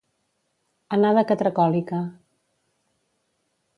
[0.97, 2.01] Anar de catracòlica.